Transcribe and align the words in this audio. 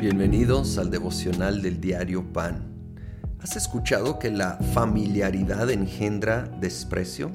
Bienvenidos 0.00 0.78
al 0.78 0.90
devocional 0.90 1.60
del 1.60 1.78
diario 1.78 2.32
Pan. 2.32 2.72
¿Has 3.38 3.56
escuchado 3.56 4.18
que 4.18 4.30
la 4.30 4.56
familiaridad 4.72 5.70
engendra 5.70 6.50
desprecio? 6.58 7.32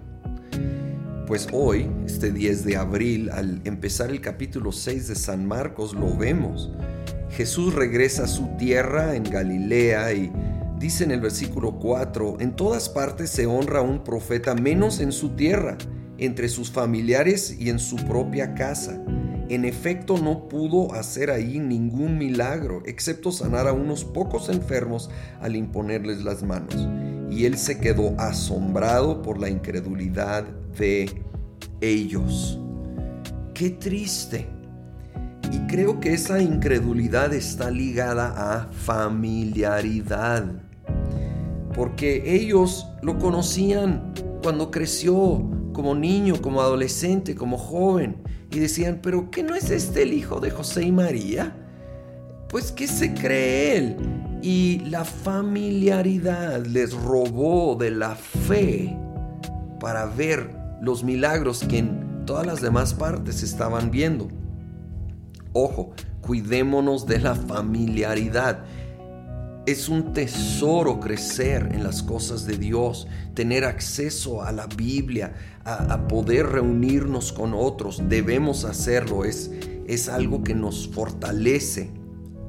Pues 1.27 1.47
hoy, 1.53 1.87
este 2.07 2.31
10 2.31 2.65
de 2.65 2.77
abril, 2.77 3.29
al 3.29 3.61
empezar 3.65 4.09
el 4.09 4.19
capítulo 4.19 4.71
6 4.71 5.09
de 5.09 5.13
San 5.13 5.45
Marcos, 5.45 5.93
lo 5.93 6.17
vemos. 6.17 6.71
Jesús 7.29 7.75
regresa 7.75 8.23
a 8.23 8.27
su 8.27 8.47
tierra 8.57 9.15
en 9.15 9.25
Galilea 9.25 10.11
y 10.13 10.31
dice 10.79 11.03
en 11.03 11.11
el 11.11 11.21
versículo 11.21 11.77
4, 11.77 12.37
en 12.39 12.55
todas 12.55 12.89
partes 12.89 13.29
se 13.29 13.45
honra 13.45 13.81
a 13.81 13.83
un 13.83 14.03
profeta 14.03 14.55
menos 14.55 15.01
en 15.01 15.11
su 15.11 15.35
tierra, 15.35 15.77
entre 16.17 16.49
sus 16.49 16.71
familiares 16.71 17.55
y 17.59 17.69
en 17.69 17.77
su 17.77 17.97
propia 17.97 18.55
casa. 18.55 18.99
En 19.47 19.63
efecto, 19.63 20.17
no 20.17 20.49
pudo 20.49 20.93
hacer 20.93 21.29
ahí 21.29 21.59
ningún 21.59 22.17
milagro, 22.17 22.81
excepto 22.85 23.31
sanar 23.31 23.67
a 23.67 23.73
unos 23.73 24.03
pocos 24.03 24.49
enfermos 24.49 25.11
al 25.39 25.55
imponerles 25.55 26.23
las 26.23 26.41
manos. 26.41 26.75
Y 27.29 27.45
él 27.45 27.57
se 27.57 27.79
quedó 27.79 28.19
asombrado 28.19 29.21
por 29.21 29.39
la 29.39 29.49
incredulidad 29.49 30.45
de 30.77 31.21
ellos. 31.81 32.59
Qué 33.53 33.69
triste. 33.69 34.47
Y 35.51 35.59
creo 35.67 35.99
que 35.99 36.13
esa 36.13 36.41
incredulidad 36.41 37.33
está 37.33 37.69
ligada 37.69 38.33
a 38.35 38.71
familiaridad. 38.71 40.45
Porque 41.75 42.35
ellos 42.35 42.87
lo 43.03 43.19
conocían 43.19 44.13
cuando 44.41 44.71
creció 44.71 45.43
como 45.75 45.93
niño, 45.93 46.41
como 46.41 46.61
adolescente, 46.61 47.35
como 47.35 47.57
joven 47.57 48.15
y 48.49 48.59
decían, 48.59 49.01
pero 49.03 49.29
¿qué 49.29 49.43
no 49.43 49.55
es 49.55 49.69
este 49.69 50.03
el 50.03 50.13
hijo 50.13 50.39
de 50.39 50.49
José 50.49 50.83
y 50.83 50.91
María? 50.93 51.53
Pues 52.47 52.71
¿qué 52.71 52.87
se 52.87 53.13
cree 53.13 53.77
él? 53.77 53.97
Y 54.41 54.79
la 54.85 55.03
familiaridad 55.03 56.65
les 56.65 56.93
robó 56.93 57.75
de 57.75 57.91
la 57.91 58.15
fe 58.15 58.97
para 59.81 60.05
ver 60.05 60.55
los 60.81 61.03
milagros 61.03 61.65
que 61.67 61.79
en 61.79 62.25
todas 62.25 62.47
las 62.47 62.61
demás 62.61 62.93
partes 62.93 63.43
estaban 63.43 63.91
viendo. 63.91 64.29
Ojo, 65.51 65.91
cuidémonos 66.21 67.05
de 67.05 67.19
la 67.19 67.35
familiaridad. 67.35 68.63
Es 69.65 69.89
un 69.89 70.13
tesoro 70.13 70.99
crecer 70.99 71.71
en 71.73 71.83
las 71.83 72.03
cosas 72.03 72.45
de 72.45 72.55
Dios, 72.55 73.07
tener 73.33 73.65
acceso 73.65 74.43
a 74.43 74.51
la 74.51 74.67
Biblia, 74.67 75.33
a, 75.63 76.07
poder 76.07 76.45
reunirnos 76.45 77.33
con 77.33 77.55
otros. 77.55 78.03
Debemos 78.07 78.63
hacerlo, 78.63 79.25
es, 79.25 79.49
es 79.87 80.07
algo 80.07 80.43
que 80.43 80.53
nos 80.53 80.87
fortalece. 80.87 81.89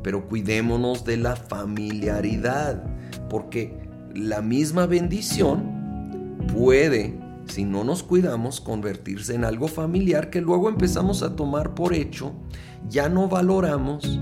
Pero 0.03 0.28
cuidémonos 0.28 1.06
de 1.06 1.17
la 1.17 1.37
familiaridad, 1.37 2.84
porque 3.31 3.89
la 4.14 4.42
misma 4.42 4.84
bendición 4.84 6.37
puede, 6.55 7.19
si 7.47 7.64
no 7.64 7.83
nos 7.83 8.03
cuidamos, 8.03 8.61
convertirse 8.61 9.34
en 9.34 9.47
algo 9.47 9.69
familiar 9.69 10.28
que 10.28 10.42
luego 10.42 10.69
empezamos 10.69 11.22
a 11.22 11.34
tomar 11.34 11.75
por 11.75 11.94
hecho, 11.94 12.34
ya 12.91 13.09
no 13.09 13.27
valoramos, 13.27 14.20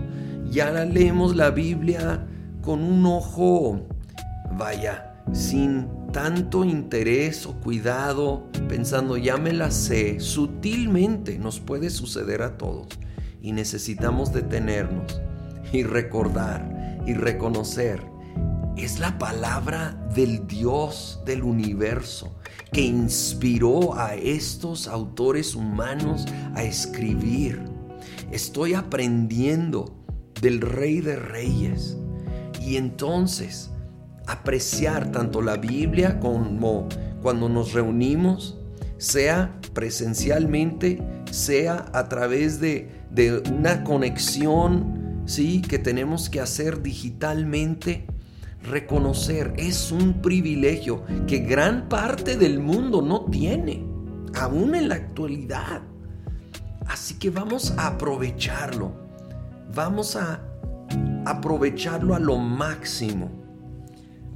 ya 0.48 0.70
leemos 0.84 1.34
la 1.34 1.50
Biblia 1.50 2.28
con 2.64 2.82
un 2.82 3.04
ojo, 3.04 3.86
vaya, 4.56 5.22
sin 5.32 5.86
tanto 6.12 6.64
interés 6.64 7.44
o 7.44 7.60
cuidado, 7.60 8.48
pensando 8.68 9.18
ya 9.18 9.36
me 9.36 9.52
la 9.52 9.70
sé, 9.70 10.18
sutilmente 10.18 11.38
nos 11.38 11.60
puede 11.60 11.90
suceder 11.90 12.40
a 12.40 12.56
todos 12.56 12.88
y 13.42 13.52
necesitamos 13.52 14.32
detenernos 14.32 15.20
y 15.72 15.82
recordar 15.82 17.02
y 17.06 17.12
reconocer. 17.12 18.02
Es 18.76 18.98
la 18.98 19.18
palabra 19.18 20.08
del 20.14 20.46
Dios 20.46 21.20
del 21.26 21.42
universo 21.42 22.34
que 22.72 22.80
inspiró 22.80 23.94
a 23.94 24.14
estos 24.14 24.88
autores 24.88 25.54
humanos 25.54 26.24
a 26.54 26.62
escribir. 26.62 27.62
Estoy 28.32 28.72
aprendiendo 28.72 29.94
del 30.40 30.60
Rey 30.60 31.00
de 31.00 31.16
Reyes 31.16 31.98
y 32.64 32.76
entonces 32.76 33.70
apreciar 34.26 35.12
tanto 35.12 35.42
la 35.42 35.56
Biblia 35.56 36.18
como 36.18 36.88
cuando 37.22 37.48
nos 37.48 37.74
reunimos, 37.74 38.56
sea 38.96 39.58
presencialmente, 39.74 41.02
sea 41.30 41.86
a 41.92 42.08
través 42.08 42.60
de, 42.60 42.90
de 43.10 43.42
una 43.52 43.84
conexión 43.84 45.22
¿sí? 45.26 45.60
que 45.60 45.78
tenemos 45.78 46.30
que 46.30 46.40
hacer 46.40 46.82
digitalmente. 46.82 48.06
Reconocer 48.62 49.52
es 49.58 49.92
un 49.92 50.22
privilegio 50.22 51.04
que 51.26 51.40
gran 51.40 51.88
parte 51.90 52.38
del 52.38 52.60
mundo 52.60 53.02
no 53.02 53.26
tiene, 53.26 53.84
aún 54.40 54.74
en 54.74 54.88
la 54.88 54.94
actualidad. 54.94 55.82
Así 56.86 57.18
que 57.18 57.28
vamos 57.28 57.74
a 57.76 57.88
aprovecharlo. 57.88 58.92
Vamos 59.74 60.16
a 60.16 60.40
aprovecharlo 61.24 62.14
a 62.14 62.18
lo 62.18 62.38
máximo. 62.38 63.30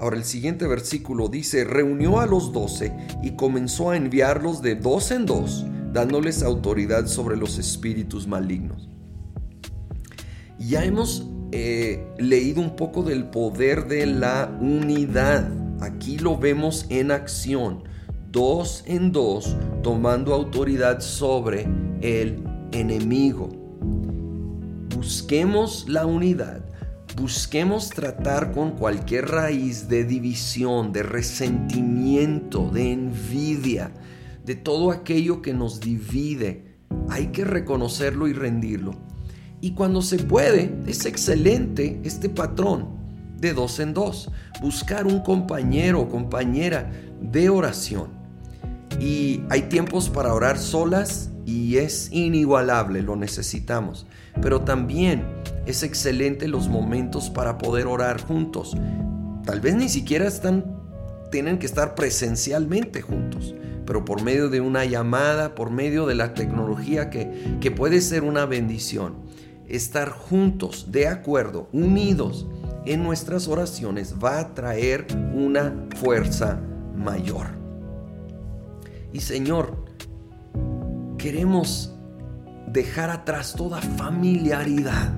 Ahora 0.01 0.17
el 0.17 0.25
siguiente 0.25 0.67
versículo 0.67 1.29
dice, 1.29 1.65
reunió 1.65 2.21
a 2.21 2.27
los 2.27 2.53
doce 2.53 2.97
y 3.23 3.33
comenzó 3.33 3.91
a 3.91 3.97
enviarlos 3.97 4.63
de 4.63 4.77
dos 4.77 5.11
en 5.11 5.27
dos, 5.27 5.67
dándoles 5.93 6.43
autoridad 6.43 7.07
sobre 7.07 7.37
los 7.37 7.59
espíritus 7.59 8.29
malignos. 8.29 8.89
Ya 10.59 10.85
hemos 10.85 11.27
eh, 11.51 12.07
leído 12.19 12.61
un 12.61 12.77
poco 12.77 13.03
del 13.03 13.25
poder 13.25 13.89
de 13.89 14.07
la 14.07 14.57
unidad. 14.61 15.51
Aquí 15.81 16.19
lo 16.19 16.39
vemos 16.39 16.87
en 16.91 17.11
acción, 17.11 17.83
dos 18.31 18.85
en 18.87 19.11
dos, 19.11 19.57
tomando 19.83 20.33
autoridad 20.33 21.01
sobre 21.01 21.67
el 22.03 22.45
enemigo. 22.71 23.49
Busquemos 24.95 25.89
la 25.89 26.07
unidad 26.07 26.68
busquemos 27.19 27.91
tratar 27.91 28.53
con 28.53 28.73
cualquier 28.73 29.29
raíz 29.29 29.89
de 29.89 30.05
división, 30.05 30.93
de 30.93 31.03
resentimiento, 31.03 32.71
de 32.71 32.93
envidia, 32.93 33.91
de 34.45 34.55
todo 34.55 34.93
aquello 34.93 35.43
que 35.43 35.53
nos 35.53 35.81
divide. 35.81 36.77
Hay 37.09 37.29
que 37.29 37.45
reconocerlo 37.45 38.29
y 38.29 38.33
rendirlo. 38.33 38.95
Y 39.61 39.73
cuando 39.73 40.01
se 40.01 40.19
puede, 40.19 40.73
es 40.87 41.05
excelente 41.07 42.01
este 42.05 42.29
patrón 42.29 42.97
de 43.37 43.53
dos 43.53 43.81
en 43.81 43.95
dos. 43.95 44.31
Buscar 44.63 45.07
un 45.07 45.21
compañero 45.21 46.03
o 46.03 46.09
compañera 46.09 46.91
de 47.21 47.49
oración. 47.49 48.11
Y 49.01 49.43
hay 49.51 49.63
tiempos 49.63 50.09
para 50.09 50.33
orar 50.33 50.57
solas 50.57 51.31
y 51.45 51.79
es 51.79 52.13
inigualable, 52.13 53.03
lo 53.03 53.17
necesitamos. 53.17 54.07
Pero 54.41 54.63
también 54.63 55.25
es 55.67 55.83
excelente 55.83 56.49
los 56.49 56.69
momentos 56.69 57.31
para 57.31 57.59
poder 57.59 57.87
orar 57.87 58.21
juntos. 58.21 58.77
Tal 59.45 59.61
vez 59.61 59.75
ni 59.75 59.89
siquiera 59.89 60.27
están, 60.27 60.65
tienen 61.31 61.59
que 61.59 61.67
estar 61.67 61.95
presencialmente 61.95 63.03
juntos, 63.03 63.55
pero 63.87 64.05
por 64.05 64.23
medio 64.23 64.49
de 64.49 64.61
una 64.61 64.85
llamada, 64.85 65.55
por 65.55 65.71
medio 65.71 66.07
de 66.07 66.15
la 66.15 66.35
tecnología 66.35 67.11
que, 67.11 67.59
que 67.61 67.71
puede 67.71 68.01
ser 68.01 68.23
una 68.23 68.47
bendición, 68.47 69.17
estar 69.69 70.11
juntos, 70.11 70.91
de 70.91 71.09
acuerdo, 71.09 71.69
unidos 71.73 72.47
en 72.85 73.03
nuestras 73.03 73.49
oraciones 73.49 74.15
va 74.23 74.41
a 74.41 74.55
traer 74.55 75.07
una 75.35 75.75
fuerza 75.97 76.61
mayor. 76.97 77.47
Y 79.13 79.21
Señor, 79.21 79.85
queremos 81.19 81.95
dejar 82.73 83.11
atrás 83.11 83.55
toda 83.57 83.81
familiaridad 83.81 85.13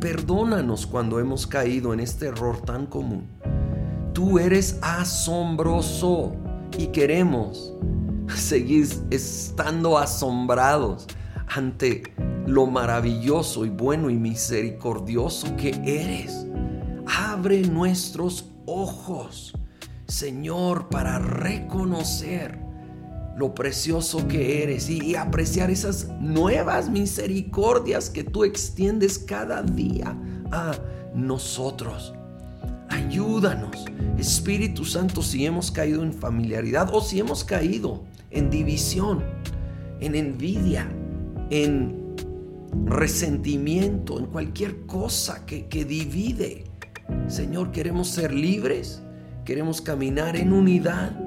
Perdónanos 0.00 0.86
cuando 0.86 1.18
hemos 1.20 1.46
caído 1.46 1.94
en 1.94 2.00
este 2.00 2.26
error 2.26 2.60
tan 2.60 2.86
común. 2.86 3.26
Tú 4.12 4.38
eres 4.38 4.78
asombroso 4.82 6.34
y 6.78 6.88
queremos 6.88 7.72
seguir 8.34 8.86
estando 9.10 9.96
asombrados 9.96 11.06
ante 11.48 12.02
lo 12.46 12.66
maravilloso 12.66 13.64
y 13.64 13.70
bueno 13.70 14.10
y 14.10 14.16
misericordioso 14.16 15.56
que 15.56 15.70
eres. 15.84 16.46
Abre 17.06 17.62
nuestros 17.62 18.50
ojos, 18.66 19.54
Señor, 20.06 20.88
para 20.88 21.18
reconocer 21.18 22.65
lo 23.36 23.54
precioso 23.54 24.26
que 24.28 24.62
eres 24.62 24.88
y, 24.88 25.14
apreciar 25.14 25.70
esas 25.70 26.08
nuevas 26.20 26.88
misericordias 26.88 28.08
que 28.08 28.24
tú 28.24 28.44
extiendes 28.44 29.18
cada 29.18 29.62
día 29.62 30.16
a 30.50 30.74
nosotros. 31.14 32.14
Ayúdanos, 32.88 33.84
Espíritu 34.16 34.84
Santo, 34.84 35.22
si 35.22 35.44
hemos 35.44 35.70
caído 35.70 36.02
en 36.02 36.14
familiaridad 36.14 36.88
o 36.94 37.00
si 37.02 37.20
hemos 37.20 37.44
caído 37.44 38.04
en 38.30 38.48
división, 38.48 39.22
en 40.00 40.14
envidia, 40.14 40.88
en 41.50 42.16
resentimiento, 42.86 44.18
en 44.18 44.26
cualquier 44.26 44.86
cosa 44.86 45.44
que, 45.44 45.66
que 45.66 45.84
divide. 45.84 46.64
Señor, 47.28 47.70
queremos 47.70 48.08
ser 48.08 48.32
libres, 48.32 49.02
queremos 49.44 49.82
caminar 49.82 50.36
en 50.36 50.52
unidad 50.52 51.25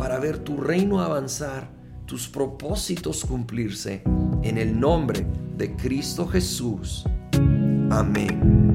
para 0.00 0.18
ver 0.18 0.38
tu 0.38 0.56
reino 0.56 1.02
avanzar, 1.02 1.68
tus 2.06 2.26
propósitos 2.26 3.22
cumplirse. 3.22 4.02
En 4.42 4.56
el 4.56 4.80
nombre 4.80 5.26
de 5.58 5.76
Cristo 5.76 6.26
Jesús. 6.26 7.04
Amén. 7.90 8.69